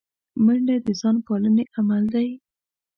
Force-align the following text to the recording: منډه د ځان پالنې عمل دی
منډه 0.45 0.75
د 0.85 0.87
ځان 1.01 1.15
پالنې 1.25 1.63
عمل 1.77 2.03
دی 2.13 2.27